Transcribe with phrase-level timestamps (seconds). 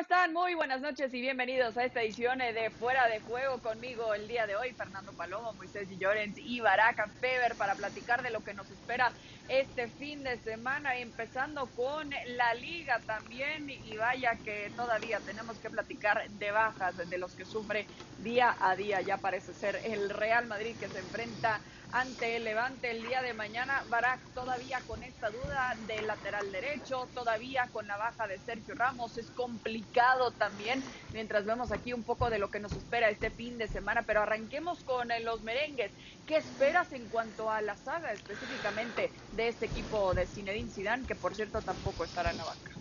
[0.00, 0.32] están?
[0.32, 4.46] Muy buenas noches y bienvenidos a esta edición de Fuera de Juego conmigo el día
[4.46, 8.70] de hoy, Fernando Palomo, Moisés Llorens y Baraka Feber para platicar de lo que nos
[8.70, 9.12] espera
[9.48, 15.68] este fin de semana, empezando con la liga también y vaya que todavía tenemos que
[15.68, 17.86] platicar de bajas de los que sufre
[18.22, 21.60] día a día, ya parece ser el Real Madrid que se enfrenta
[21.92, 23.82] ante el Levante el día de mañana.
[23.88, 29.18] Barak todavía con esta duda del lateral derecho, todavía con la baja de Sergio Ramos.
[29.18, 33.58] Es complicado también, mientras vemos aquí un poco de lo que nos espera este fin
[33.58, 34.02] de semana.
[34.02, 35.90] Pero arranquemos con eh, los merengues.
[36.26, 41.14] ¿Qué esperas en cuanto a la saga específicamente de este equipo de Zinedine Zidane, que
[41.14, 42.72] por cierto tampoco estará en la banca?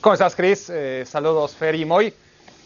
[0.00, 0.68] ¿Cómo estás, Cris?
[0.68, 2.12] Eh, saludos, Fer y Moy.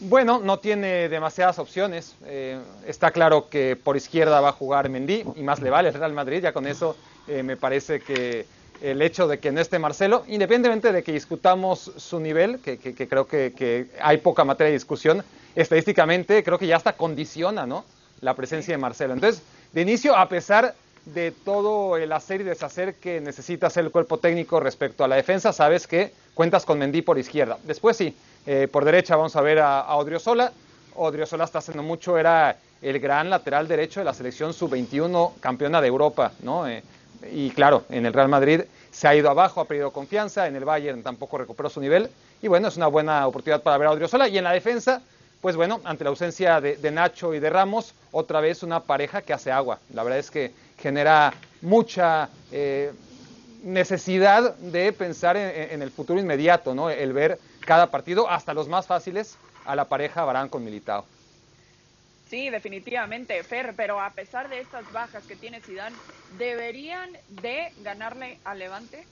[0.01, 2.17] Bueno, no tiene demasiadas opciones.
[2.27, 5.95] Eh, está claro que por izquierda va a jugar Mendy y más le vale el
[5.95, 6.43] Real Madrid.
[6.43, 6.97] Ya con eso
[7.27, 8.45] eh, me parece que
[8.83, 13.27] el hecho de que no esté Marcelo, independientemente de que discutamos su nivel, que, creo
[13.27, 17.87] que, hay poca materia de discusión, estadísticamente creo que ya hasta condiciona ¿no?
[18.21, 19.15] la presencia de Marcelo.
[19.15, 19.43] Entonces,
[19.73, 20.75] de inicio, a pesar
[21.07, 25.17] de todo el hacer y deshacer que necesita hacer el cuerpo técnico respecto a la
[25.17, 27.59] defensa, sabes que cuentas con Mendy por izquierda.
[27.65, 28.15] Después sí,
[28.47, 30.53] eh, por derecha vamos a ver a, Odriozola.
[30.97, 35.89] Odriozola está haciendo mucho, era el gran lateral derecho de la selección sub-21 campeona de
[35.89, 36.69] Europa, ¿no?
[36.69, 36.83] Eh,
[37.33, 40.65] y claro, en el Real Madrid se ha ido abajo, ha perdido confianza, en el
[40.65, 42.11] Bayern tampoco recuperó su nivel.
[42.43, 44.29] Y bueno, es una buena oportunidad para ver a Odriozola.
[44.29, 45.03] Y en la defensa,
[45.41, 49.33] pues bueno, ante la ausencia de, Nacho y de Ramos, otra vez una pareja que
[49.33, 49.79] hace agua.
[49.93, 51.33] La verdad es que genera
[51.63, 52.93] mucha eh,
[53.63, 56.91] necesidad de pensar en, en, el futuro inmediato, ¿no?
[56.91, 61.05] El ver cada partido, hasta los más fáciles, a la pareja Barán con Militao.
[62.29, 65.97] Sí, definitivamente, Fer, pero a pesar de estas bajas que tiene Zidane,
[66.39, 69.07] ¿deberían de ganarle a Levante?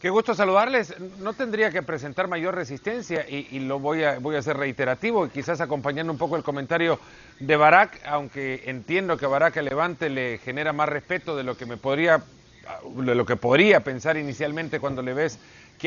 [0.00, 0.94] Qué gusto saludarles.
[1.20, 5.30] No tendría que presentar mayor resistencia y, lo voy a, voy a ser reiterativo y
[5.30, 7.00] quizás acompañando un poco el comentario
[7.40, 11.64] de Barak, aunque entiendo que Barak a Levante le genera más respeto de lo que
[11.64, 12.22] me podría,
[12.94, 15.38] de lo que podría pensar inicialmente cuando le ves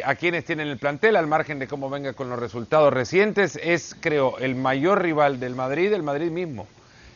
[0.03, 3.95] a quienes tienen el plantel, al margen de cómo venga con los resultados recientes, es,
[3.99, 6.67] creo, el mayor rival del Madrid, el Madrid mismo.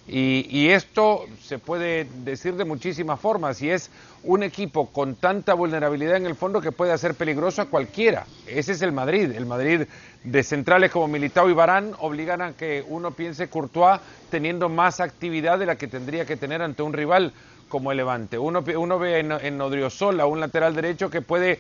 [0.06, 3.90] Y, esto se puede decir de muchísimas formas, y es
[4.24, 8.25] un equipo con tanta vulnerabilidad en el fondo que puede hacer peligroso a cualquiera.
[8.46, 9.31] Ese es el Madrid.
[9.31, 9.84] El Madrid
[10.24, 15.58] de centrales como Militao y Barán obligan a que uno piense Courtois teniendo más actividad
[15.58, 17.31] de la que tendría que tener ante un rival
[17.70, 18.38] como el Levante.
[18.38, 21.59] Uno, uno ve en, en Odriozola un lateral derecho que puede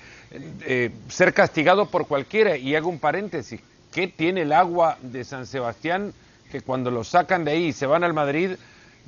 [0.65, 2.57] eh, ser castigado por cualquiera.
[2.57, 3.61] Y hago un paréntesis.
[3.91, 6.13] ¿Qué tiene el agua de San Sebastián
[6.53, 8.51] que cuando lo sacan de ahí y se van al Madrid,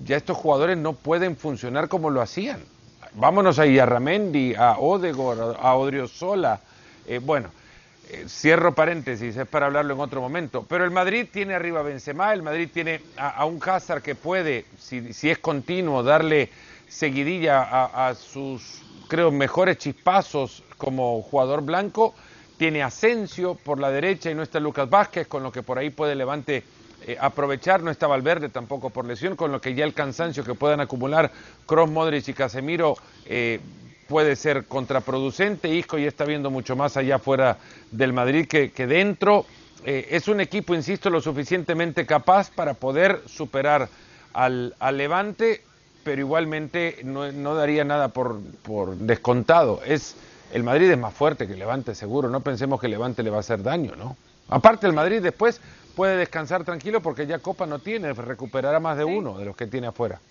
[0.04, 2.60] ya estos jugadores no pueden funcionar como lo hacían?
[3.14, 6.60] Vámonos ahí a Ramendi, a Odegor, a Odriozola.
[7.06, 7.50] Eh, bueno,
[8.10, 10.66] eh, cierro paréntesis, es para hablarlo en otro momento.
[10.68, 14.66] Pero el Madrid tiene arriba a Benzema, el Madrid tiene a, un Hazard que puede,
[14.80, 16.50] si, si es continuo, darle
[16.88, 22.16] seguidilla a, sus, creo, mejores chispazos como jugador blanco.
[22.58, 25.92] Tiene Asensio por la derecha y no está Lucas Vázquez, con lo que por ahí
[25.92, 26.64] puede Levante
[27.08, 27.84] eh, aprovechar.
[27.84, 31.32] No está Valverde tampoco por lesión, con lo que ya el cansancio que puedan acumular
[31.66, 33.60] Kroos, Modric y Casemiro eh,
[34.08, 35.70] puede ser contraproducente.
[35.70, 37.58] Isco ya está viendo mucho más allá fuera
[37.92, 39.46] del Madrid que, dentro.
[39.86, 43.88] Eh, es un equipo, insisto, lo suficientemente capaz para poder superar
[44.34, 45.62] al, al Levante
[46.06, 49.82] pero igualmente no, daría nada por, por, descontado.
[49.84, 50.16] Es
[50.54, 52.30] El Madrid es más fuerte que el Levante, seguro.
[52.30, 54.16] No pensemos que el Levante le va a hacer daño, ¿no?
[54.48, 55.62] Aparte, el Madrid después
[55.94, 59.68] puede descansar tranquilo porque ya Copa no tiene, recuperará más de uno de los que
[59.68, 60.22] tiene afuera.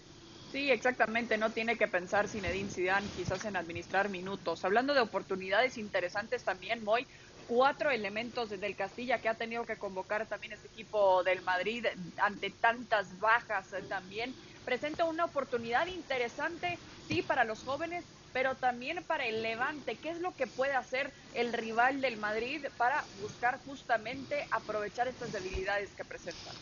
[0.53, 4.65] Sí, exactamente, no tiene que pensar Zinedine Zidane quizás en administrar minutos.
[4.65, 7.09] Hablando de oportunidades interesantes también, Moy,
[7.45, 11.85] cuatro elementos del Castilla que ha tenido que convocar también este equipo del Madrid
[12.19, 19.27] ante tantas bajas también presenta una oportunidad interesante, sí, para los jóvenes, pero también para
[19.27, 19.97] el Levante.
[20.03, 25.33] ¿Qué es lo que puede hacer el rival del Madrid para buscar justamente aprovechar estas
[25.33, 26.53] debilidades que presentan?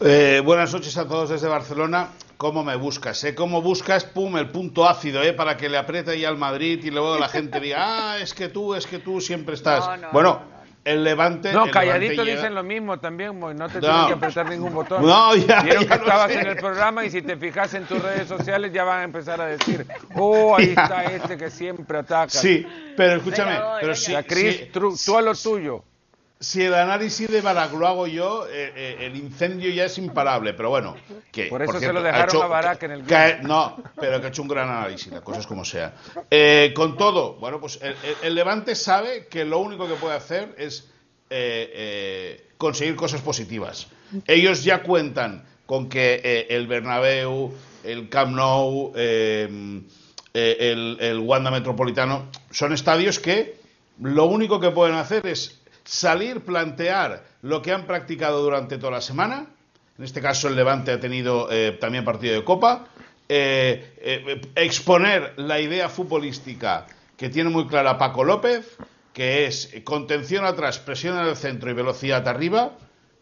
[0.00, 2.10] Eh, buenas noches a todos desde Barcelona.
[2.36, 3.22] ¿Cómo me buscas?
[3.24, 3.34] Eh?
[3.34, 5.32] ¿Cómo buscas, pum, el punto ácido, eh?
[5.32, 7.78] Para que le apriete ahí al Madrid y luego la gente diga,
[8.12, 9.84] ah, es que tú, es que tú siempre estás.
[10.12, 10.42] bueno,
[10.84, 11.52] el Levante.
[11.52, 15.04] No, calladito dicen lo mismo también, no te tienen que apretar ningún botón.
[15.04, 15.62] No, ya.
[15.62, 18.84] Vieron que estabas en el programa y si te fijas en tus redes sociales ya
[18.84, 22.30] van a empezar a decir, oh, ahí está este que siempre ataca.
[22.30, 25.84] Sí, pero escúchame, pero si, Cris, tú a lo tuyo
[26.42, 30.54] si el análisis de Barak lo hago yo, eh, eh, el incendio ya es imparable,
[30.54, 30.96] pero bueno.
[31.30, 33.04] Que, por eso se lo dejaron a Barak en el
[33.42, 35.94] No, pero que ha hecho un gran análisis, las cosas como sea.
[36.28, 37.78] Eh, con todo, bueno, pues
[38.22, 40.88] el, Levante sabe que lo único que puede hacer es
[42.58, 43.86] conseguir cosas positivas.
[44.26, 47.54] Ellos ya cuentan con que el Bernabéu,
[47.84, 49.86] el Camp Nou, el,
[50.34, 53.62] el Wanda Metropolitano son estadios que
[54.00, 59.00] lo único que pueden hacer es salir, plantear lo que han practicado durante toda la
[59.00, 59.46] semana.
[59.98, 62.86] En este caso, el Levante ha tenido eh, también partido de Copa.
[63.28, 66.86] Eh, eh, exponer la idea futbolística
[67.16, 68.76] que tiene muy clara Paco López,
[69.12, 72.72] que es contención atrás, presión en el centro y velocidad arriba,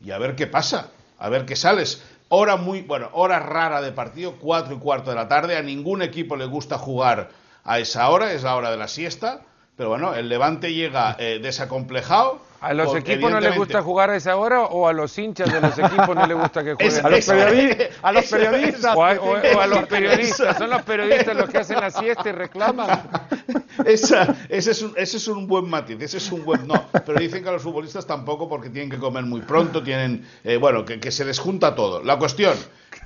[0.01, 2.03] y a ver qué pasa, a ver qué sales.
[2.29, 5.57] Hora muy, bueno, hora rara de partido, cuatro y cuarto de la tarde.
[5.57, 7.31] A ningún equipo le gusta jugar
[7.65, 9.43] a esa hora, es la hora de la siesta.
[9.81, 12.39] Pero bueno, el Levante llega eh, desacomplejado.
[12.61, 15.59] ¿A los equipos no les gusta jugar a esa hora o a los hinchas de
[15.59, 17.07] los equipos no les gusta que jueguen?
[17.07, 17.29] a, los
[18.03, 18.95] a, los periodistas.
[18.95, 20.59] O a, los periodistas.
[20.59, 23.09] Son los periodistas los que hacen la siesta y reclaman.
[23.87, 24.19] ese,
[24.51, 26.67] es un, ese es un buen matiz, ese es un buen...
[26.67, 30.29] No, pero dicen que a los futbolistas tampoco porque tienen que comer muy pronto, tienen...
[30.45, 32.03] Eh, bueno, que, se les junta todo.
[32.03, 32.53] La cuestión...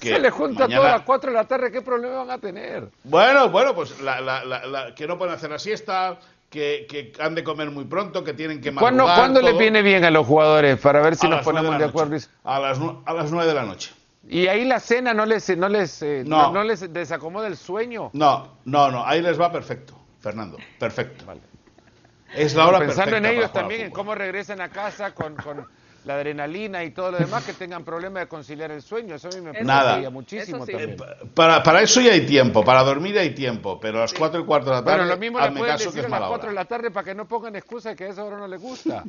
[0.01, 2.39] Que se les junta todo a las 4 de la tarde, ¿qué problema van a
[2.39, 2.89] tener?
[3.05, 3.95] Bueno, bueno, pues
[4.97, 6.19] que no pueden hacer la siesta,
[6.55, 8.95] que, han de comer muy pronto, que tienen que madrugar.
[8.95, 12.17] ¿Cuándo, ¿cuándo le viene bien a los jugadores para ver si nos ponemos de, acuerdo?
[12.45, 13.93] A las, a las 9 de la noche.
[14.29, 16.65] ¿Y ahí la cena no les, no les, eh, no.
[16.65, 18.11] les desacomoda el sueño?
[18.15, 21.27] No, no, no, ahí les va perfecto, Fernando, perfecto.
[21.27, 21.41] Vale.
[22.35, 25.67] Es la hora Pensando en ellos también, en cómo regresan a casa con, con
[26.05, 29.15] la adrenalina y todo lo demás, que tengan problemas de conciliar el sueño.
[29.15, 30.11] Eso a mí me Nada.
[30.11, 30.97] muchísimo también.
[31.35, 34.45] Para, para eso ya hay tiempo, para dormir hay tiempo, pero a las 4 y
[34.45, 34.99] cuarto de la tarde.
[34.99, 37.27] Bueno, lo mismo le pueden decir a las 4 de la tarde para que no
[37.27, 39.03] pongan excusa de que a esa hora no les gusta.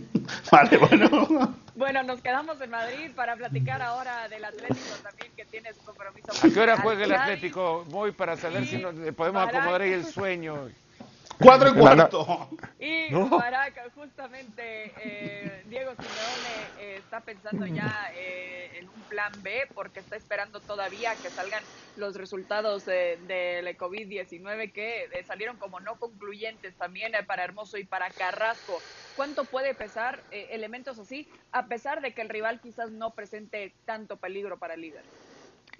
[0.52, 1.54] vale, bueno.
[1.78, 6.26] Bueno, nos quedamos en Madrid para platicar ahora del Atlético también, que tiene su compromiso.
[6.44, 7.84] ¿A qué hora juega el Atlético?
[7.88, 10.70] Voy para saber si nos podemos acomodar ahí el sueño.
[11.40, 12.48] Cuatro y cuarto.
[12.78, 19.68] Y para justamente eh, Diego Simeone eh, está pensando ya eh, en un plan B
[19.74, 21.62] porque está esperando todavía que salgan
[21.96, 28.10] los resultados de, la COVID-19 que salieron como no concluyentes también para Hermoso y para
[28.10, 28.82] Carrasco.
[29.14, 34.16] ¿Cuánto puede pesar elementos así a pesar de que el rival quizás no presente tanto
[34.18, 35.04] peligro para el líder?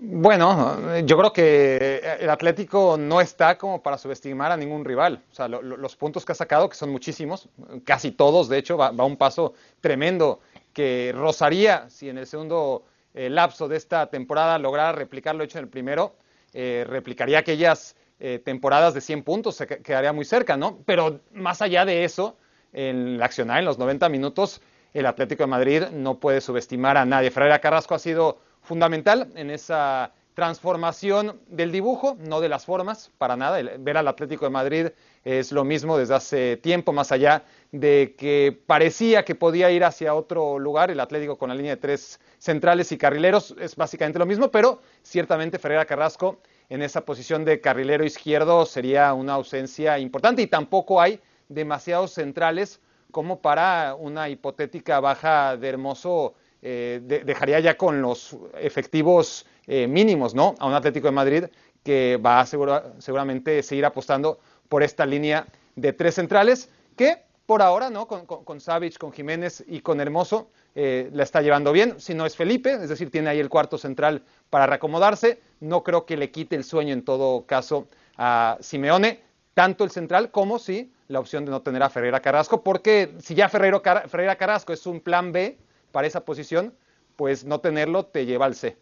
[0.01, 5.25] Bueno, yo creo que el Atlético no está como para subestimar a ningún rival.
[5.33, 7.49] O sea, los puntos que ha sacado, que son muchísimos,
[7.85, 10.39] casi todos, de hecho, va, a un paso tremendo
[10.73, 15.59] que rozaría si en el segundo eh, lapso de esta temporada lograra replicar lo hecho
[15.59, 16.15] en el primero,
[16.55, 20.79] eh, replicaría aquellas eh, temporadas de 100 puntos, se quedaría muy cerca, ¿no?
[20.87, 22.37] Pero más allá de eso,
[22.73, 24.61] en la accionar en los 90 minutos,
[24.95, 27.33] el Atlético de Madrid no puede subestimar a nadie.
[27.33, 33.35] Ferreira Carrasco ha sido fundamental en esa transformación del dibujo, no de las formas, para
[33.35, 33.59] nada.
[33.79, 34.87] ver al Atlético de Madrid
[35.25, 37.43] es lo mismo desde hace tiempo, más allá
[37.73, 41.81] de que parecía que podía ir hacia otro lugar, el Atlético con la línea de
[41.81, 46.39] tres centrales y carrileros es básicamente lo mismo, pero ciertamente Ferreira Carrasco
[46.69, 52.81] en esa posición de carrilero izquierdo sería una ausencia importante y tampoco hay demasiados centrales
[53.11, 60.35] como para una hipotética baja de Hermoso eh, dejaría ya con los efectivos eh, mínimos,
[60.35, 60.55] ¿no?
[60.59, 61.45] A un Atlético de Madrid
[61.83, 65.47] que va a seguramente seguir apostando por esta línea
[65.77, 68.07] de tres centrales que por ahora, ¿no?
[68.07, 71.99] Con, con, con Jiménez y con Hermoso eh, la está llevando bien.
[71.99, 75.41] Si no es Felipe, es decir, tiene ahí el cuarto central para reacomodarse.
[75.61, 79.23] No creo que le quite el sueño en todo caso a Simeone,
[79.55, 83.35] tanto el central como si la opción de no tener a Ferreira Carrasco, porque si
[83.35, 85.57] ya Ferreira Carrasco es un plan B,
[85.99, 86.79] para esa posición,
[87.17, 88.79] pues no tenerlo te lleva al C.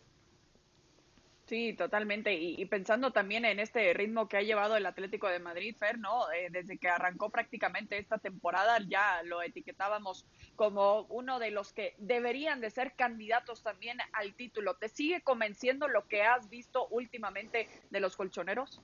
[1.46, 2.34] Sí, totalmente.
[2.34, 6.30] Y, pensando también en este ritmo que ha llevado el Atlético de Madrid, Fer, ¿no?
[6.32, 11.94] Eh, desde que arrancó prácticamente esta temporada, ya lo etiquetábamos como uno de los que
[11.96, 14.74] deberían de ser candidatos también al título.
[14.74, 18.82] ¿Te sigue convenciendo lo que has visto últimamente de los colchoneros?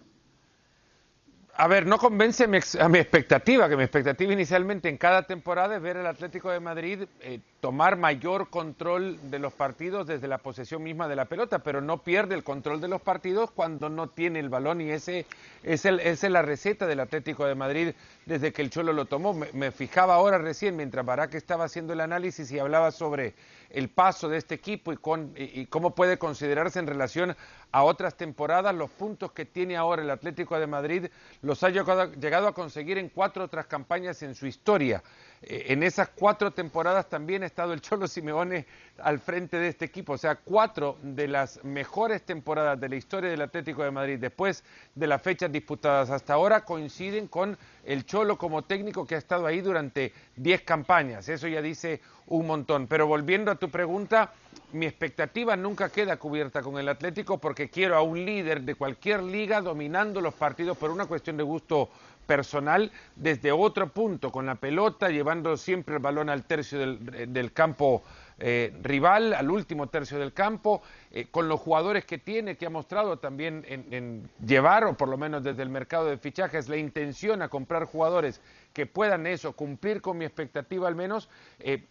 [1.54, 2.56] A ver, no convence a mi,
[2.99, 7.40] expectativa, que mi expectativa inicialmente en cada temporada es ver al Atlético de Madrid eh,
[7.61, 11.99] tomar mayor control de los partidos desde la posesión misma de la pelota, pero no
[11.99, 15.26] pierde el control de los partidos cuando no tiene el balón y ese
[15.62, 17.92] es, el, esa es la receta del Atlético de Madrid
[18.25, 19.35] desde que el Cholo lo tomó.
[19.52, 23.35] Me, fijaba ahora recién, mientras Barak estaba haciendo el análisis y hablaba sobre
[23.73, 24.99] el paso de este equipo y,
[25.37, 27.37] y, cómo puede considerarse en relación
[27.73, 31.07] a otras temporadas, los puntos que tiene ahora el Atlético de Madrid
[31.41, 35.02] los ha llegado, a conseguir en cuatro otras campañas en su historia.
[35.43, 38.67] Eh, en esas cuatro temporadas también estado el Cholo Simeone
[38.99, 40.13] al frente de este equipo.
[40.13, 44.63] O sea, cuatro de las mejores temporadas de la historia del Atlético de Madrid, después
[44.95, 49.47] de las fechas disputadas hasta ahora, coinciden con el Cholo como técnico que ha estado
[49.47, 51.29] ahí durante diez campañas.
[51.29, 52.87] Eso ya dice un montón.
[52.87, 54.33] Pero volviendo a tu pregunta,
[54.73, 59.23] mi expectativa nunca queda cubierta con el Atlético porque quiero a un líder de cualquier
[59.23, 61.91] liga dominando los partidos por una cuestión de gusto
[62.33, 68.03] personal desde otro punto, con la pelota, llevando siempre el balón al tercio del, campo
[68.39, 72.71] eh, rival, al último tercio del campo, eh, con los jugadores que tiene, que ha
[72.71, 77.43] mostrado también en, llevar, o por lo menos desde el mercado de fichajes, la intención
[77.43, 78.41] a comprar jugadores
[78.73, 81.85] que puedan eso, cumplir con mi expectativa al menos, eh,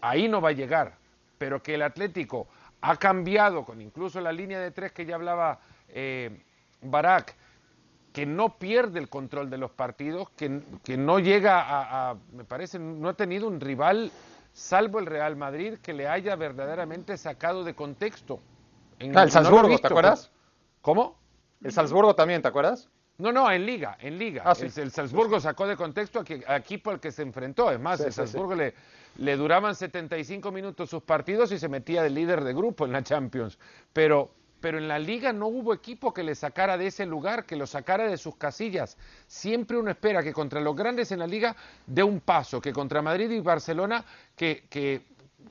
[0.00, 0.96] ahí no va a llegar.
[1.38, 2.48] Pero que el Atlético
[2.80, 5.60] ha cambiado, con incluso la línea de tres que ya hablaba
[6.82, 7.36] Barak,
[8.18, 11.62] que no pierde el control de los partidos, que, que no llega
[12.10, 14.10] a, me parece, no ha tenido un rival,
[14.52, 18.40] salvo el Real Madrid, que le haya verdaderamente sacado de contexto.
[19.14, 20.32] ah, el Salzburgo, ¿te acuerdas?
[20.82, 21.16] ¿Cómo?
[21.62, 22.88] El Salzburgo también, ¿te acuerdas?
[23.18, 24.42] No, no, en Liga, en Liga.
[24.44, 27.70] Ah, el, Salzburgo sacó de contexto a equipo al que se enfrentó.
[27.70, 28.74] Es más, el Salzburgo le,
[29.18, 33.04] le duraban 75 minutos sus partidos y se metía de líder de grupo en la
[33.04, 33.60] Champions.
[33.92, 37.56] Pero, pero en la liga no hubo equipo que le sacara de ese lugar, que
[37.56, 38.96] lo sacara de sus casillas.
[39.26, 43.02] Siempre uno espera que contra los grandes en la liga dé un paso, que contra
[43.02, 44.04] Madrid y Barcelona
[44.36, 45.02] que, que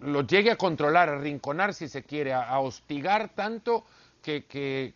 [0.02, 3.86] lo llegue a controlar, a rinconar si se quiere, a, hostigar tanto
[4.22, 4.94] que, que,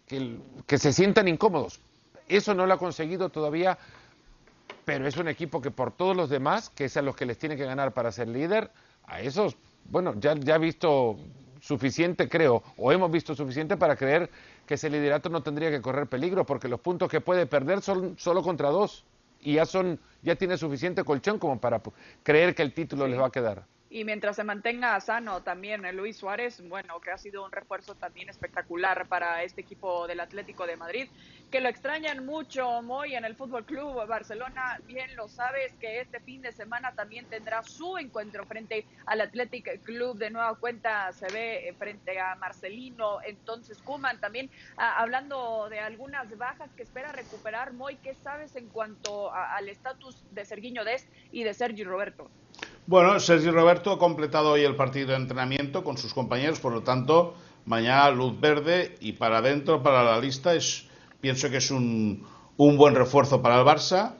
[0.68, 1.80] que, se sientan incómodos.
[2.27, 3.77] Eso no lo ha conseguido todavía,
[4.86, 7.38] pero es un equipo que por todos los demás, que es a los que les
[7.38, 8.72] tiene que ganar para ser líder,
[9.06, 11.18] a esos, bueno, ya, ya ha visto
[11.62, 14.30] suficiente, creo, o hemos visto suficiente para creer
[14.65, 18.18] que ese liderato no tendría que correr peligro, porque los puntos que puede perder son
[18.18, 19.06] solo contra dos
[19.39, 21.82] y ya son ya tiene suficiente colchón como para
[22.24, 23.63] creer que el título les va a quedar.
[23.89, 27.94] Y mientras se mantenga sano también eh, Luis Suárez, bueno, que ha sido un refuerzo
[27.96, 31.10] también espectacular para este equipo del Atlético de Madrid,
[31.51, 36.22] que lo extrañan mucho Moy en el Fútbol Club Barcelona, bien lo sabes que este
[36.22, 41.27] fin de semana también tendrá su encuentro frente al Athletic Club, de nueva cuenta se
[41.27, 47.12] ve eh, frente a Marcelino, entonces Kuman también ah, hablando de algunas bajas que espera
[47.12, 52.29] recuperar Moy, ¿qué sabes en cuanto al estatus de Sergiño Dest y de Sergi Roberto?
[52.88, 56.84] Bueno, Sergio Roberto ha completado hoy el partido de entrenamiento con sus compañeros, por lo
[56.84, 60.88] tanto, mañana luz verde y para adentro, para la lista, es,
[61.22, 62.25] pienso que es un,
[62.58, 64.13] un buen refuerzo para el Barça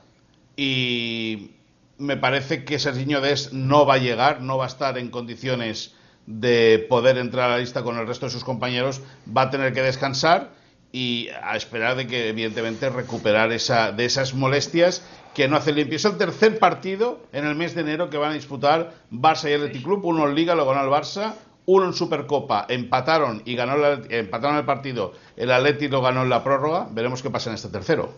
[0.56, 1.52] y
[1.98, 5.96] me parece que Serginho Des no va a llegar, no va a estar en condiciones
[6.26, 9.02] de poder entrar a la lista con el resto de sus compañeros,
[9.36, 10.52] va a tener que descansar
[10.92, 15.04] y a esperar de que evidentemente recuperar esa, de esas molestias
[15.34, 15.96] que no hace limpio.
[15.96, 19.54] Es el tercer partido en el mes de enero que van a disputar Barça y
[19.54, 23.76] Athletic Club, uno en Liga, lo ganó el Barça, uno en Supercopa, empataron y ganó
[24.10, 27.70] empataron el partido, el Athletic lo ganó en la prórroga, veremos qué pasa en este
[27.70, 28.14] tercero.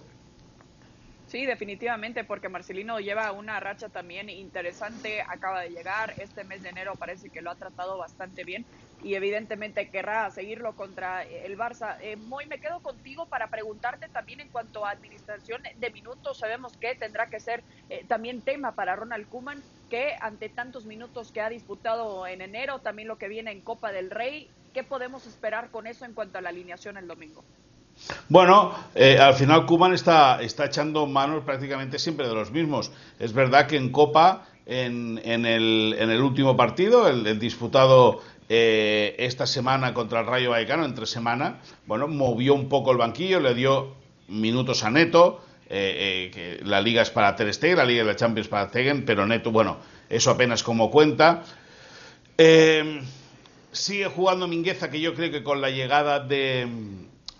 [1.33, 6.69] Sí, definitivamente, porque Marcelino lleva una racha también interesante, acaba de llegar, este mes de
[6.69, 8.67] enero parece que lo ha tratado bastante bien
[9.01, 11.97] y evidentemente querrá seguirlo contra el Barça.
[12.01, 16.77] Eh, Muy, me quedo contigo para preguntarte también en cuanto a administración de minutos, sabemos
[16.77, 21.39] que tendrá que ser eh, también tema para Ronald Kuman, que ante tantos minutos que
[21.39, 25.69] ha disputado en enero, también lo que viene en Copa del Rey, ¿qué podemos esperar
[25.69, 27.43] con eso en cuanto a la alineación el domingo?
[28.27, 32.91] Bueno, eh, al final Kuman está, está echando manos prácticamente siempre de los mismos.
[33.19, 39.15] Es verdad que en Copa, en, en, el, en el, último partido, el, disputado eh,
[39.19, 43.53] esta semana contra el Rayo Vallecano, entre semana, bueno, movió un poco el banquillo, le
[43.53, 43.93] dio
[44.27, 45.43] minutos a Neto,
[45.75, 49.05] eh, que la liga es para Ter Stegen, la liga de la Champions para Stegen,
[49.05, 49.77] pero Neto, bueno,
[50.09, 51.43] eso apenas como cuenta.
[53.71, 56.67] sigue jugando Mingueza, que yo creo que con la llegada de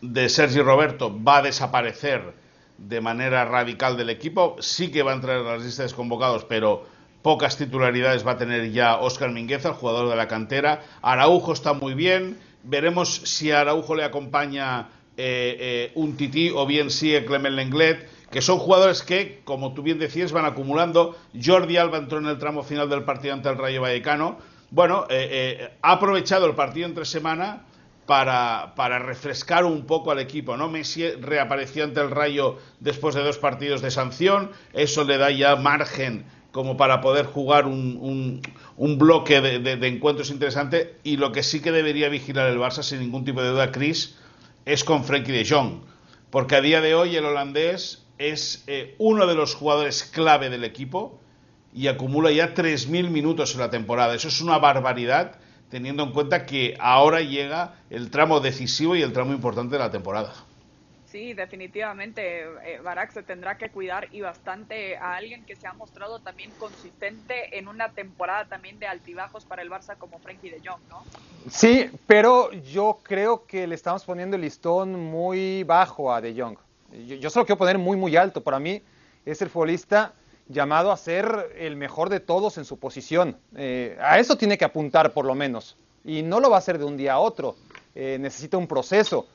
[0.03, 2.33] de Sergio Roberto va a desaparecer
[2.77, 4.57] de manera radical del equipo.
[4.59, 6.85] Sí que va a entrar en las listas de convocados, pero
[7.21, 10.83] pocas titularidades va a tener ya Óscar Mingueza, el jugador de la cantera.
[11.01, 12.37] Araujo está muy bien.
[12.63, 18.05] Veremos si a Araujo le acompaña eh, eh, un tití o bien sigue Clement Lenglet,
[18.33, 21.15] que son jugadores que, como tú bien decías, van acumulando.
[21.39, 24.39] Jordi Alba entró en el tramo final del partido ante el Rayo Vallecano.
[24.71, 27.61] Bueno, eh, ha aprovechado el partido entre semana
[28.07, 30.57] para, para, refrescar un poco al equipo.
[30.57, 30.67] ¿no?
[30.67, 35.55] Messi reapareció ante el Rayo después de dos partidos de sanción, eso le da ya
[35.55, 38.41] margen como para poder jugar un,
[38.77, 42.99] un, bloque de, encuentros interesante y lo que sí que debería vigilar el Barça sin
[42.99, 44.15] ningún tipo de duda, Chris,
[44.65, 45.81] es con Frenkie de Jong,
[46.29, 50.63] porque a día de hoy el holandés es eh, uno de los jugadores clave del
[50.63, 51.19] equipo
[51.73, 54.15] y acumula ya 3.000 minutos en la temporada.
[54.15, 55.39] Eso es una barbaridad
[55.69, 59.89] teniendo en cuenta que ahora llega el tramo decisivo y el tramo importante de la
[59.89, 60.33] temporada.
[61.13, 65.73] Sí, definitivamente eh, Barak se tendrá que cuidar y bastante a alguien que se ha
[65.73, 70.59] mostrado también consistente en una temporada también de altibajos para el Barça como Frenkie de
[70.63, 71.03] Jong, ¿no?
[71.51, 76.57] Sí, pero yo creo que le estamos poniendo el listón muy bajo a de Jong.
[77.07, 78.41] Yo, yo se lo quiero poner muy, muy alto.
[78.41, 78.81] Para mí
[79.25, 80.13] es el futbolista
[80.47, 83.37] llamado a ser el mejor de todos en su posición.
[83.55, 85.77] Eh, a eso tiene que apuntar por lo menos.
[86.03, 87.55] Y no lo va a hacer de un día a otro.
[87.95, 89.27] Eh, necesita un proceso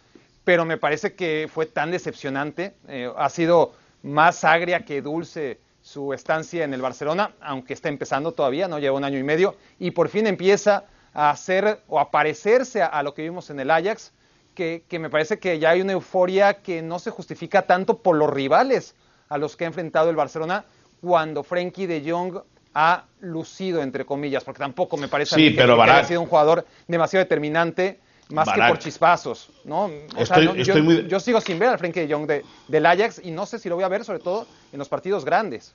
[0.49, 2.73] pero me parece que fue tan decepcionante.
[2.89, 3.73] Eh, ha sido
[4.03, 8.97] más agria que dulce su estancia en el Barcelona, aunque está empezando todavía, no lleva
[8.97, 13.03] un año y medio, y por fin empieza a hacer o a parecerse a, a
[13.03, 14.11] lo que vimos en el Ajax,
[14.59, 18.17] que, que, me parece que ya hay una euforia que no se justifica tanto por
[18.17, 18.97] los rivales
[19.29, 20.65] a los que ha enfrentado el Barcelona
[21.01, 22.41] cuando Frenkie de Jong
[22.75, 26.27] ha lucido, entre comillas, porque tampoco me parece sí, que, pero que haya sido un
[26.27, 28.01] jugador demasiado determinante
[28.31, 28.67] más Barak.
[28.67, 29.85] que por chispazos, ¿no?
[29.85, 32.27] O Estoy- sea, no, estoy yo, muy- yo sigo sin ver al Frenkie de Jong
[32.27, 34.89] de, del Ajax y no sé si lo voy a ver, sobre todo en los
[34.89, 35.73] partidos grandes.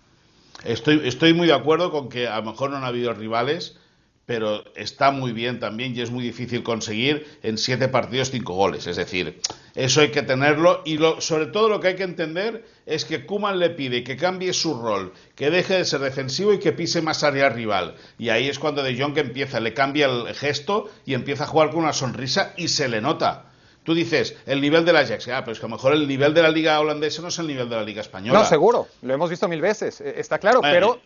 [0.66, 3.78] Estoy, estoy muy de acuerdo con que a lo mejor no han habido rivales,
[4.26, 8.88] pero está muy bien también y es muy difícil conseguir en siete partidos cinco goles.
[8.88, 9.42] Es decir,
[9.76, 13.26] eso hay que tenerlo y lo, sobre todo lo que hay que entender es que
[13.26, 17.02] Kuman le pide que cambie su rol, que deje de ser defensivo y que pise
[17.02, 17.96] más área rival.
[18.18, 21.72] Y ahí es cuando De Jong empieza, le cambia el gesto y empieza a jugar
[21.72, 23.46] con una sonrisa y se le nota.
[23.84, 26.34] Tú dices, el nivel del Ajax, ah, pero es que a lo mejor el nivel
[26.34, 28.40] de la liga holandesa no es el nivel de la liga española.
[28.40, 31.02] No, seguro, lo hemos visto mil veces, eh, está claro, pero,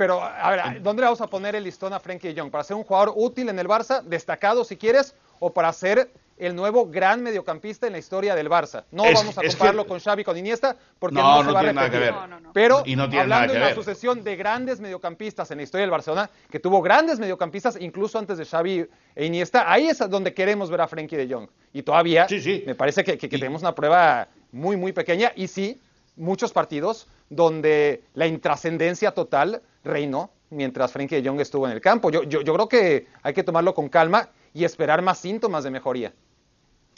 [0.00, 2.50] pero a ver, ¿dónde le vamos a poner el listón a Frenkie de Jong?
[2.50, 6.56] ¿Para ser un jugador útil en el Barça, destacado si quieres, o para ser el
[6.56, 8.84] nuevo gran mediocampista en la historia del Barça?
[8.92, 11.52] No Es- vamos a que- compararlo con Xavi, con Iniesta, porque No, no, no se
[11.52, 12.14] va a tiene nada que repetir.
[12.18, 12.22] ver.
[12.22, 12.52] No, no, no.
[12.54, 13.74] Pero Y no tiene hablando nada que de una ver.
[13.74, 18.38] sucesión de grandes mediocampistas en la historia del Barcelona, que tuvo grandes mediocampistas incluso antes
[18.38, 21.46] de Xavi e Iniesta, ahí es donde queremos ver a Frenkie de Jong.
[21.74, 22.64] Y todavía Sí, sí.
[22.66, 25.78] me parece que, que- que Y- tenemos una prueba muy, muy pequeña y sí,
[26.16, 32.10] muchos partidos donde la intrascendencia total reinó mientras Frenkie de Jong estuvo en el campo.
[32.10, 35.70] Yo, yo, yo creo que hay que tomarlo con calma y esperar más síntomas de
[35.70, 36.12] mejoría.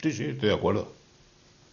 [0.01, 0.91] Sí, sí, estoy de acuerdo.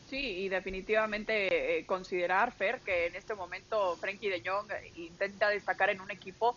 [0.09, 5.91] Sí, y definitivamente eh, considerar, Fer, que en este momento Frenkie de Jong intenta destacar
[5.91, 6.57] en un equipo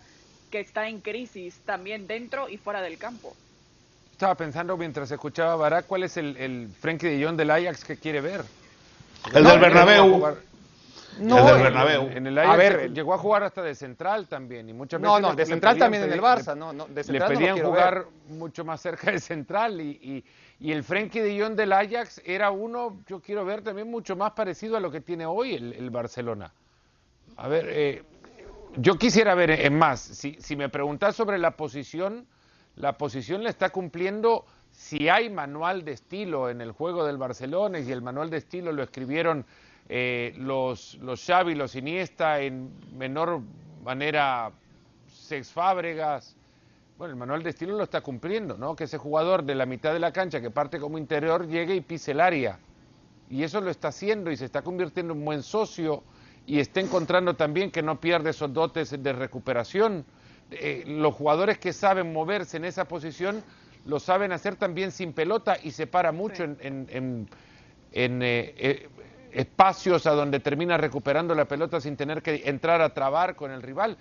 [0.49, 3.35] que está en crisis también dentro y fuera del campo.
[4.11, 7.83] Estaba pensando mientras escuchaba a Barak, ¿cuál es el, el Frenkie de Jong del Ajax
[7.83, 8.43] que quiere ver?
[9.33, 10.37] El No, del Bernabéu.
[11.19, 12.09] Jugar- El del eh, Bernabéu.
[12.17, 14.73] En el A Ajax ver, llegó- el- llegó a jugar hasta de central también y
[14.73, 16.93] muchas No, veces no, le- de central pedían también en el Barça, no, no, de
[16.95, 18.07] le central no pedían jugar ver.
[18.37, 20.23] mucho más cerca de central y, y-
[20.59, 24.31] y el Frenkie de Jong del Ajax era uno, yo quiero ver también mucho más
[24.31, 26.53] parecido a lo que tiene hoy el, el Barcelona.
[27.37, 28.03] A ver, eh,
[28.77, 32.25] yo quisiera ver, en más, si, si me preguntas sobre la posición,
[32.75, 37.77] la posición le está cumpliendo si hay manual de estilo en el juego del Barcelona
[37.79, 39.45] y el manual de estilo lo escribieron
[39.89, 43.41] eh, los, los Xavi, los Iniesta en menor
[43.83, 44.51] manera
[45.07, 46.35] Sex Fábregas.
[46.97, 48.75] Bueno, el manual de estilo lo está cumpliendo, ¿no?
[48.75, 51.81] Que ese jugador de la mitad de la cancha que parte como interior llegue y
[51.81, 52.59] pise el área.
[53.29, 56.03] Y eso lo está haciendo y se está convirtiendo en un buen socio
[56.45, 60.05] y está encontrando también que no pierde esos dotes de recuperación.
[60.51, 63.43] Eh, los jugadores que saben moverse en esa posición
[63.85, 66.43] lo saben hacer también sin pelota y se para mucho Sí.
[66.43, 67.29] en, en- en-
[67.91, 68.89] en, eh, eh,
[69.33, 73.61] espacios a donde termina recuperando la pelota sin tener que entrar a trabar con el
[73.61, 73.97] rival.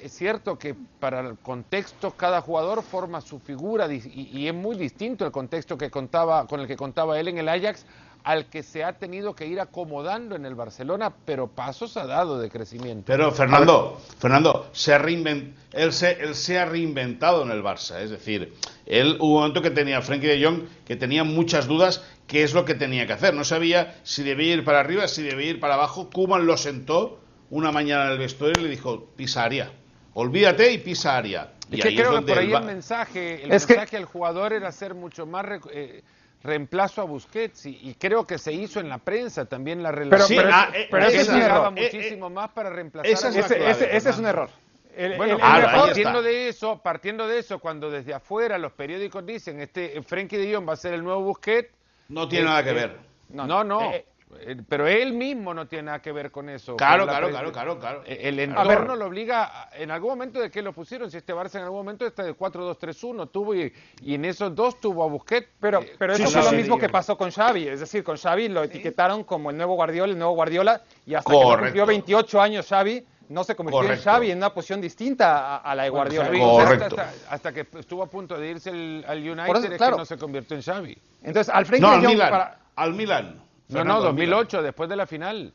[0.00, 4.76] Es cierto que para el contexto cada jugador forma su figura y, y es muy
[4.76, 7.86] distinto el contexto que contaba con el que contaba él en el Ajax
[8.24, 12.38] al que se ha tenido que ir acomodando en el Barcelona, pero pasos ha dado
[12.38, 13.02] de crecimiento.
[13.06, 18.00] Pero Fernando, Fernando, se ha reinven- él, se, él se ha reinventado en el Barça.
[18.00, 18.54] Es decir,
[18.86, 22.54] él hubo un momento que tenía Frenkie de Jong que tenía muchas dudas qué es
[22.54, 23.34] lo que tenía que hacer.
[23.34, 26.10] No sabía si debía ir para arriba, si debía ir para abajo.
[26.10, 29.70] Kuman lo sentó una mañana en el vestuario y le dijo, pisa área.
[30.14, 31.52] Olvídate y pisa área.
[31.70, 33.74] Y Es que ahí creo que donde por ahí va- el mensaje, el Es que-
[33.74, 36.02] mensaje al jugador era hacer mucho más eh,
[36.42, 40.04] reemplazo a Busquets y, y creo que se hizo en la prensa también la Pero,
[40.04, 40.28] relación.
[40.28, 41.78] Sí, pero, ah, es- eh, pero ese Él es un llegaba error.
[41.78, 44.26] Eh, muchísimo más para reemplazar esa a es la Ese, clave, ese- ese es un
[44.26, 44.50] error.
[44.96, 48.58] El- Bueno, el- el ah, pero partiendo de eso, partiendo de eso, cuando desde afuera
[48.58, 51.70] los periódicos dicen este eh, Frenkie de Jong va a ser el nuevo Busquets,
[52.12, 52.96] No tiene eh, nada que eh, ver.
[53.30, 54.04] no, No, no, eh,
[54.40, 56.76] eh, pero él mismo no tiene nada que ver con eso.
[56.76, 58.02] Claro, con la claro, claro, claro, claro.
[58.06, 58.72] Eh, El A ver.
[58.78, 61.78] entorno lo obliga, en algún momento de que lo pusieron, si este Barça en algún
[61.80, 63.72] momento está de 4-2-3-1 tuvo y,
[64.02, 65.48] y en esos dos tuvo a Busquets.
[65.60, 67.68] Pero, eh, pero eso sí, fue lo sí, mismo que pasó con Xavi.
[67.68, 71.30] Es decir, con Xavi lo etiquetaron como el nuevo Guardiola, el nuevo Guardiola, y hasta
[71.30, 71.64] que Correcto.
[71.64, 75.84] cumplió 28 años Xavi, no se convirtió en Xavi en una posición distinta a, la
[75.84, 76.30] de Guardiola.
[76.30, 76.96] Correcto.
[77.28, 80.62] Hasta, que estuvo a punto de irse al United es que no se convirtió en
[80.62, 80.98] Xavi.
[81.22, 83.42] Entonces, al Frenkie no, al Milan, al Milan.
[83.68, 85.54] No, no, 2008, después de la final.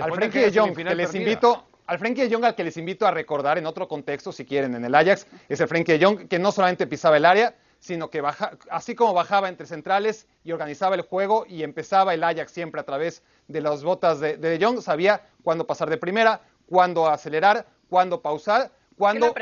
[0.00, 3.06] al Frenkie de Jong, que les invito, al Frenkie de Jong al que les invito
[3.06, 6.28] a recordar en otro contexto, si quieren, en el Ajax, es el Frenkie de Jong
[6.28, 10.52] que no solamente pisaba el área, sino que baja, así como bajaba entre centrales y
[10.52, 14.56] organizaba el juego y empezaba el Ajax siempre a través de las botas de de,
[14.56, 16.40] de Jong, sabía cuándo pasar de primera,
[16.72, 19.34] cuándo acelerar, cuándo pausar cuando,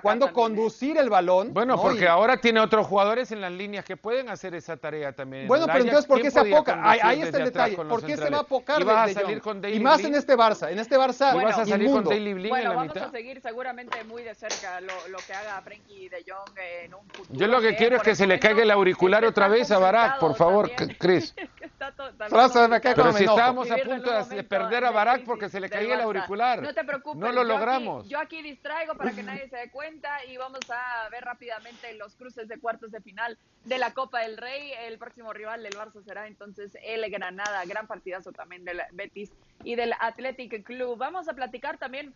[0.00, 0.32] cuando ¿eh?
[0.32, 1.52] conducir el balón.
[1.52, 5.48] Bueno, porque ahora tiene otros jugadores en las líneas que pueden hacer esa tarea también.
[5.48, 6.80] Bueno, pero entonces, ¿por qué se apoca?
[6.82, 7.76] Ahí, está el detalle.
[7.76, 8.80] ¿Por qué se va a apocar?
[8.80, 10.70] Y, vas a salir con y más en este Barça.
[10.70, 14.02] En este Barça, bueno, vas a salir con Daily Blin bueno, vamos a seguir seguramente
[14.04, 17.38] muy de cerca lo, lo que haga Frenkie de Jong en un futuro.
[17.38, 20.18] Yo lo que quiero es que se le caiga el auricular otra vez a Barak,
[20.18, 21.34] por favor, Chris.
[22.28, 26.60] Pero si estábamos a punto de perder a Barak porque se le caía el auricular.
[26.62, 27.18] No te preocupes.
[27.20, 28.08] No lo logramos.
[28.08, 32.14] Yo aquí distraigo para que nadie se dé cuenta y vamos a ver rápidamente los
[32.16, 34.72] cruces de cuartos de final de la Copa del Rey.
[34.86, 39.32] El próximo rival del Barça será entonces el Granada, gran partidazo también del Betis
[39.64, 40.98] y del Athletic Club.
[40.98, 42.14] Vamos a platicar también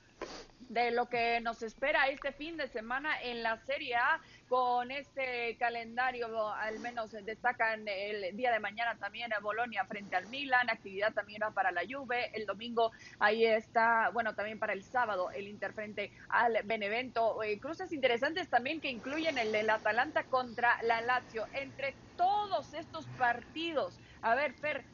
[0.68, 4.20] de lo que nos espera este fin de semana en la Serie A
[4.54, 10.28] con este calendario, al menos destacan el día de mañana también a Bolonia frente al
[10.28, 15.32] Milan, actividad también para la Juve, el domingo ahí está, bueno, también para el sábado
[15.32, 20.80] el Inter frente al Benevento, eh, cruces interesantes también que incluyen el del Atalanta contra
[20.84, 24.84] la Lazio, entre todos estos partidos, a ver, Fer,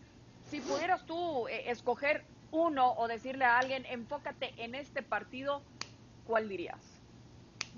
[0.45, 5.63] si pudieras tú eh, escoger uno o decirle a alguien, enfócate en este partido,
[6.25, 7.00] ¿cuál dirías?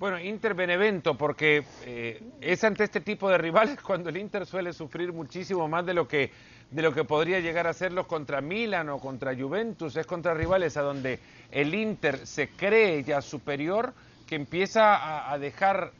[0.03, 4.73] Bueno, Inter Benevento, porque eh, es ante este tipo de rivales cuando el Inter suele
[4.73, 6.33] sufrir muchísimo más de lo que
[6.73, 10.77] de lo que podría llegar a serlo contra Milan o contra Juventus, es contra rivales
[10.77, 11.21] a donde
[11.53, 13.95] el Inter se cree ya superior,
[14.27, 15.93] que empieza a, dejar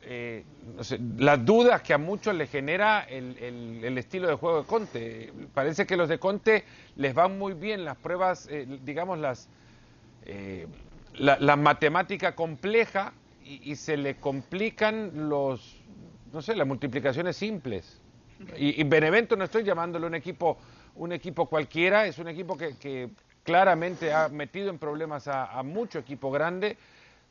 [0.00, 0.42] eh,
[1.18, 5.32] las dudas que a muchos le genera el, estilo de juego de Conte.
[5.52, 6.64] Parece que los de Conte
[6.96, 9.50] les van muy bien las pruebas, eh, digamos, las,
[11.18, 13.12] la, matemática compleja
[13.46, 15.80] y, se le complican los,
[16.32, 18.00] no sé, las multiplicaciones simples.
[18.56, 20.58] Y, Benevento no estoy llamándolo un equipo,
[20.96, 23.10] un equipo cualquiera, es un equipo que,
[23.44, 26.76] claramente ha metido en problemas a, mucho equipo grande,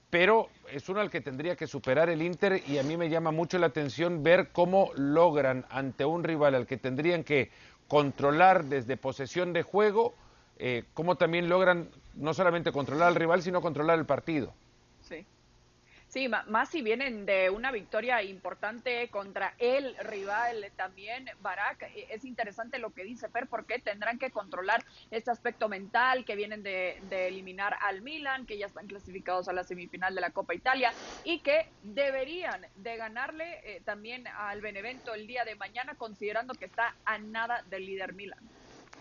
[0.09, 3.31] pero es uno al que tendría que superar el Inter y a mí me llama
[3.31, 7.51] mucho la atención ver cómo logran ante un rival al que tendrían que
[7.89, 10.13] controlar desde posesión de juego,
[10.57, 14.53] eh, cómo también logran no solamente controlar al rival, sino controlar el partido.
[15.01, 15.25] Sí.
[16.07, 21.83] Sí, más si vienen de una victoria importante contra el rival también, Barak.
[21.83, 26.35] E, es interesante lo que dice Fer, porque tendrán que controlar este aspecto mental que
[26.35, 30.53] vienen de, eliminar al Milan, que ya están clasificados a la semifinal de la Copa
[30.53, 36.53] Italia y que deberían de ganarle eh, también al Benevento el día de mañana, considerando
[36.53, 38.54] que está a nada del líder Milan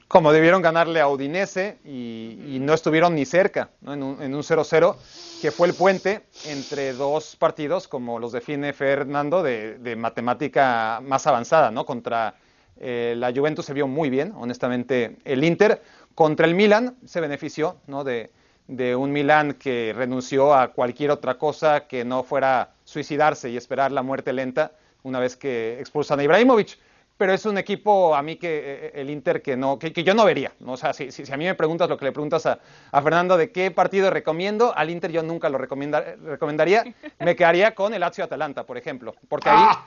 [0.09, 4.97] como debieron ganarle a Udinese y, no estuvieron ni cerca en un 0-0,
[5.43, 11.71] que fue el puente entre dos partidos, como los define Fernando, de, matemática más avanzada,
[11.71, 11.85] ¿no?
[11.85, 12.37] Contra
[12.79, 15.83] eh, la Juventus se vio muy bien, honestamente, el Inter.
[16.15, 18.05] Contra el Milan se benefició, ¿no?
[18.05, 18.31] De,
[18.67, 23.93] de un Milan que renunció a cualquier otra cosa que no fuera suicidarse y esperar
[23.93, 26.79] la muerte lenta una vez que expulsan a Ibrahimovic
[27.17, 30.25] pero es un equipo a mí que eh, el Inter que no que, yo no
[30.25, 30.53] vería.
[30.67, 32.59] O sea, si, si, a mí me preguntas lo que le preguntas a,
[33.03, 36.85] Fernando de qué partido recomiendo, al Inter yo nunca lo recomendaría.
[37.19, 39.87] Me quedaría con el Lazio Atalanta, por ejemplo, porque ahí, ah,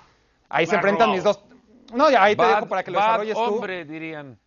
[0.50, 1.40] ahí se enfrentan mis dos.
[1.94, 3.42] No, ya ahí te dejo para que lo desarrolles tú.
[3.42, 4.38] hombre, dirían.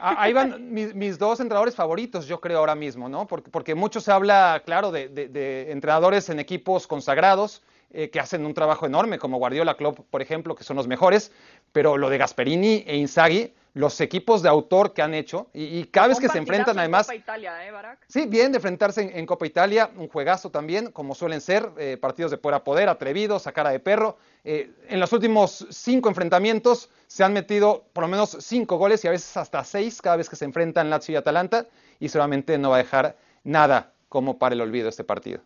[0.00, 3.26] Ahí van mis, dos entrenadores favoritos, yo creo, ahora mismo, ¿no?
[3.26, 8.44] Porque, porque mucho se habla, claro, de, de entrenadores en equipos consagrados eh, que hacen
[8.44, 11.32] un trabajo enorme, como Guardiola Club, por ejemplo, que son los mejores,
[11.72, 16.08] pero lo de Gasperini e Inzaghi, los equipos de autor que han hecho, y, cada
[16.08, 17.06] vez que se enfrentan además...
[17.06, 17.72] Copa Italia, ¿eh,
[18.08, 22.30] Sí, bien de enfrentarse en, Copa Italia, un juegazo también, como suelen ser, eh, partidos
[22.30, 24.16] de poder a poder, atrevidos, a cara de perro.
[24.44, 29.10] en los últimos cinco enfrentamientos se han metido por lo menos cinco goles y a
[29.10, 31.66] veces hasta seis cada vez que se enfrentan Lazio y Atalanta,
[32.00, 35.40] y seguramente no va a dejar nada como para el olvido este partido.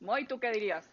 [0.00, 0.88] Moy, ¿tú qué dirías?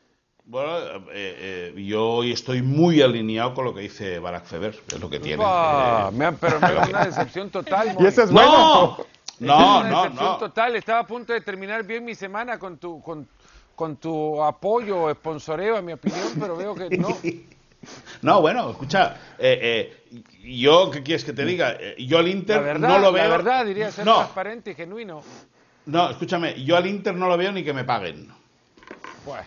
[0.49, 0.77] Bueno,
[1.11, 5.09] eh, eh, yo hoy estoy muy alineado con lo que dice Barack Feber, es lo
[5.09, 5.43] que tiene.
[5.43, 7.97] Eh, me pero me da una decepción total.
[7.99, 8.97] y ese es bueno.
[9.39, 10.03] No, no, no, no.
[10.03, 10.75] decepción total.
[10.77, 13.27] Estaba a punto de terminar bien mi semana con tu, con,
[13.75, 17.09] con tu apoyo o sponsoreo, a mi opinión, pero veo que no.
[18.21, 20.03] No, bueno, escucha, eh,
[20.43, 21.77] yo, ¿qué quieres que te diga?
[21.97, 23.23] Yo al Inter verdad, no lo veo.
[23.23, 25.21] La verdad, diría ser transparente y genuino.
[25.85, 28.29] No, escúchame, yo al Inter no lo veo ni que me paguen.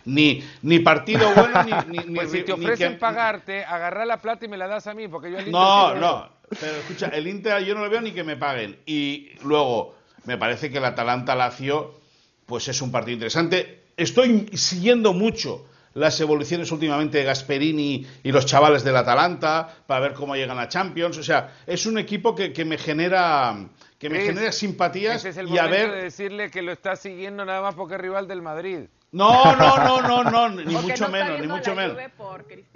[0.05, 4.49] Ni, ni partido bueno, ni, ni, pues si te ofrecen pagarte, agarrar la plata y
[4.49, 7.65] me la das a mí, porque yo al Inter No, no, pero escucha, el Inter
[7.65, 8.79] yo no lo veo ni que me paguen.
[8.87, 12.01] Y luego, me parece que el Atalanta-Lazio,
[12.47, 13.85] pues es un partido interesante.
[13.97, 20.13] Estoy siguiendo mucho las evoluciones últimamente de Gasperini y los chavales del Atalanta para ver
[20.15, 21.19] cómo llegan a Champions.
[21.19, 23.57] O sea, es un equipo que, que me genera
[23.99, 27.45] que me genera simpatías es el y a ver de decirle que lo está siguiendo
[27.45, 28.85] nada más porque es rival del Madrid.
[29.13, 31.97] No, no, no, no, no, ni mucho menos, ni mucho menos.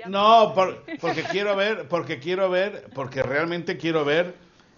[0.07, 0.53] no,
[1.01, 4.35] porque quiero ver, porque quiero ver, porque realmente quiero ver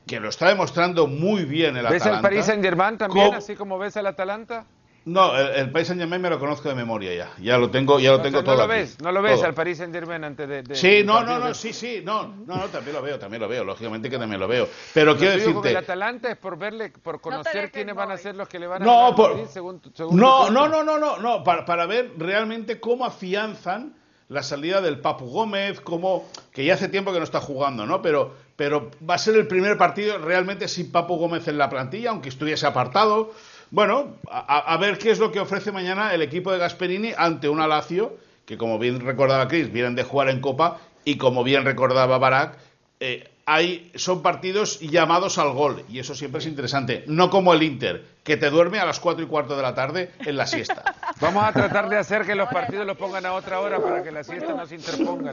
[0.07, 2.05] que lo está demostrando muy bien el Atalanta.
[2.11, 4.67] ¿Ves el Paris Saint Germain también, así como ves al Atalanta?
[5.07, 7.31] No, el, Paris Saint Germain me lo conozco de memoria ya.
[7.41, 8.57] Ya lo tengo, ya lo tengo todo.
[8.57, 10.75] No lo ves, no lo ves al Paris Saint Germain antes de.
[10.75, 13.63] sí, no, no, no, sí, sí, no, no, no, también lo veo, también lo veo,
[13.63, 14.69] lógicamente que también lo veo.
[14.93, 15.71] Pero quiero decirte.
[15.71, 18.83] el Atalanta es por verle, por conocer quiénes van a ser los que le van
[18.83, 18.85] a.
[18.85, 23.95] No, por, según, no, no, no, no, no, no, para, para ver realmente cómo afianzan
[24.29, 28.03] la salida del Papu Gómez, como que ya hace tiempo que no está jugando, ¿no?
[28.03, 32.11] Pero, pero va a ser el primer partido realmente sin Papu Gómez en la plantilla,
[32.11, 33.33] aunque estuviese apartado.
[33.71, 37.61] Bueno, a, ver qué es lo que ofrece mañana el equipo de Gasperini ante un
[37.61, 42.19] Alacio, que como bien recordaba Chris, vienen de jugar en Copa y como bien recordaba
[42.19, 42.59] Barak,
[43.01, 47.05] eh, hay, son partidos llamados al gol y eso siempre es interesante.
[47.07, 50.11] No como el Inter, que te duerme a las 4 y cuarto de la tarde
[50.19, 50.95] en la siesta.
[51.21, 54.11] Vamos a tratar de hacer que los partidos los pongan a otra hora para que
[54.11, 55.33] la siesta no se interponga.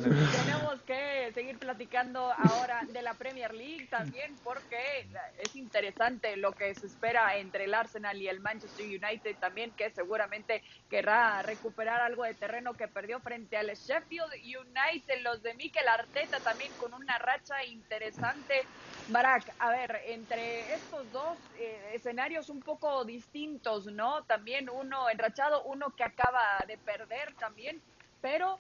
[1.63, 5.07] Platicando ahora de la Premier League también porque
[5.39, 9.89] es interesante lo que se espera entre el Arsenal y el Manchester United también que
[9.91, 15.21] seguramente querrá recuperar algo de terreno que perdió frente al Sheffield United.
[15.21, 18.65] Los de Mikel Arteta también con una racha interesante
[19.07, 24.23] Barak, a ver, entre estos dos eh, escenarios un poco distintos, ¿no?
[24.23, 27.81] También uno enrachado, uno que acaba de perder también,
[28.21, 28.59] pero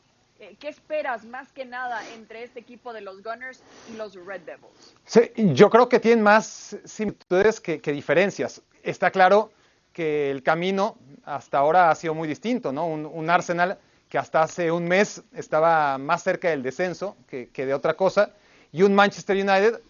[0.59, 5.55] ¿qué esperas más que nada entre este equipo de los Gunners y los Red Devils?
[5.55, 8.61] Yo creo que tienen más similitudes que, diferencias.
[8.83, 9.51] Está claro
[9.93, 12.87] que el camino hasta ahora ha sido muy distinto, ¿no?
[12.87, 13.77] Un, Arsenal
[14.09, 18.31] que hasta hace un mes estaba más cerca del descenso que, que de otra cosa,
[18.71, 19.81] y un Manchester United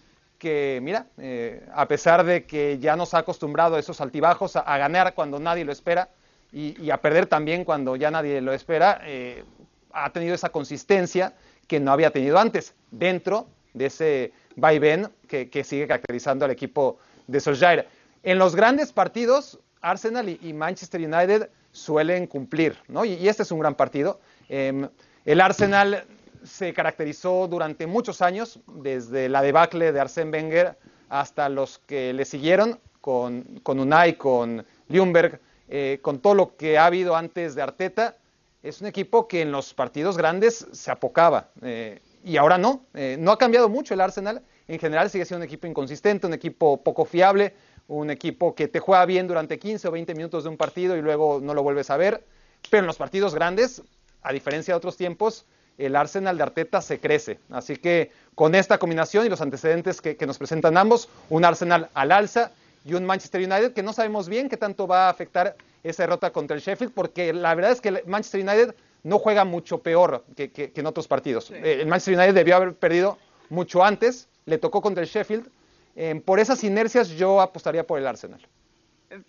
[0.43, 4.77] que, mira, eh, a pesar de que ya nos ha acostumbrado a esos altibajos, a,
[4.77, 6.10] ganar cuando nadie lo espera
[6.51, 9.45] y, a perder también cuando ya nadie lo espera, eh,
[9.93, 11.34] ha tenido esa consistencia
[11.67, 16.97] que no había tenido antes, dentro de ese vaivén que, que sigue caracterizando al equipo
[17.27, 17.88] de Solskjaer.
[18.23, 23.06] En los grandes partidos, Arsenal y, Manchester United suelen cumplir, ¿no?
[23.06, 24.19] Y, este es un gran partido.
[24.49, 24.88] Em,
[25.25, 26.06] el Arsenal
[26.43, 30.77] se caracterizó durante muchos años, desde la debacle de Arsène Wenger
[31.10, 36.77] hasta los que le siguieron, con, con Unai, con Ljungberg, eh, con todo lo que
[36.77, 38.17] ha habido antes de Arteta.
[38.63, 42.86] Es un equipo que en los partidos grandes se apocaba eh, y ahora no.
[42.93, 44.41] Eh, no ha cambiado mucho el Arsenal.
[44.69, 47.54] En general sigue siendo un equipo inconsistente, un equipo poco fiable,
[47.89, 51.02] un equipo que te juega bien durante 15 o 20 minutos de un partido y
[51.02, 52.23] luego no lo vuelves a ver.
[52.69, 53.82] Pero en los partidos grandes,
[54.21, 55.45] a diferencia de otros tiempos,
[55.78, 57.39] el Arsenal de Arteta se crece.
[57.49, 62.13] Así que con esta combinación y los antecedentes que, nos presentan ambos, un Arsenal al
[62.13, 62.52] alza
[62.86, 66.32] y un Manchester United que no sabemos bien qué tanto va a afectar esa derrota
[66.32, 70.24] contra el Sheffield, porque la verdad es que el Manchester United no juega mucho peor
[70.36, 71.52] que, en otros partidos.
[71.52, 73.17] Eh, el Manchester United debió haber perdido
[73.50, 75.50] mucho antes, le tocó contra el Sheffield.
[75.96, 78.41] Eh, por esas inercias yo apostaría por el Arsenal.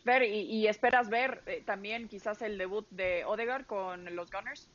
[0.03, 4.69] Fer, ¿y, esperas ver eh, también quizás el debut de Odegaard con los Gunners?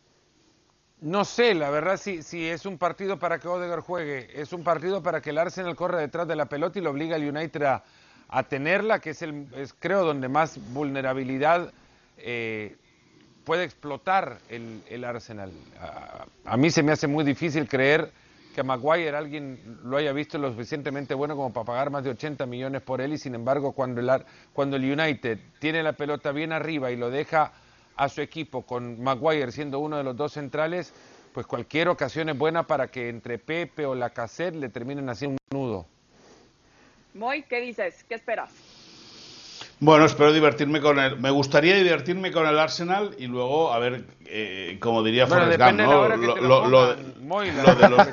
[1.02, 4.64] No sé, la verdad, si, si es un partido para que Odegaard juegue, es un
[4.64, 7.64] partido para que el Arsenal corra detrás de la pelota y lo obliga al United
[7.64, 7.84] a,
[8.44, 11.72] tenerla, que es, el, es creo donde más vulnerabilidad
[12.18, 12.76] eh,
[13.44, 15.52] puede explotar el, Arsenal.
[16.46, 18.12] A, mí se me hace muy difícil creer
[18.54, 22.12] que a Maguire alguien lo haya visto lo suficientemente bueno como para pagar más de
[22.12, 26.32] 80 millones por él y sin embargo cuando el, cuando el United tiene la pelota
[26.32, 27.52] bien arriba y lo deja
[27.96, 30.94] a su equipo con Maguire siendo uno de los dos centrales,
[31.34, 35.38] pues cualquier ocasión es buena para que entre Pepe o la Cassette le terminen haciendo
[35.52, 35.86] un nudo.
[37.20, 38.06] Moy, ¿qué dices?
[38.06, 38.66] ¿Qué esperas?
[39.82, 41.18] Bueno, espero divertirme con el.
[41.20, 45.62] Me gustaría divertirme con el Arsenal y luego, a ver, eh, como diría bueno, Forrest
[45.62, 46.18] Gump, ¿no?
[46.18, 48.08] Lo, lo, lo, de los...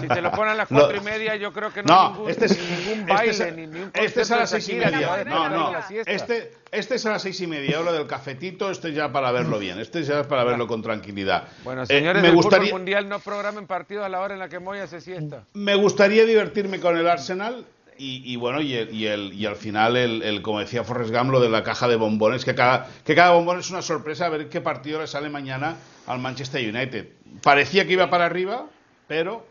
[0.00, 2.30] si te lo ponen a las cuatro y media, yo creo que no, hay ningún,
[2.30, 5.24] este es, ningún baile este ni, ni un Este es a las seis y media.
[5.24, 5.72] No, no.
[6.04, 8.70] Este, este es a las seis y media, hora del cafetito.
[8.70, 9.78] Este ya para verlo bien.
[9.78, 11.44] Este ya es para verlo con tranquilidad.
[11.64, 12.72] Bueno, eh, señores, me gustaría...
[12.72, 15.44] mundial no programen partidos a la hora en la que Moy hace siesta.
[15.54, 17.64] Me gustaría divertirme con el Arsenal
[17.98, 21.88] Y, bueno, y, el, y, al final, el, como decía Forrest Gump, de la caja
[21.88, 25.06] de bombones, que cada, que cada bombón es una sorpresa a ver qué partido le
[25.06, 27.08] sale mañana al Manchester United.
[27.42, 28.66] Parecía que iba para arriba,
[29.06, 29.46] pero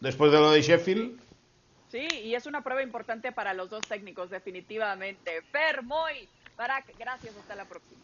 [0.00, 1.20] después de lo de Sheffield.
[1.90, 5.42] Sí, y es una prueba importante para los dos técnicos, definitivamente.
[5.50, 5.82] Fer,
[6.98, 8.00] gracias, hasta la próxima.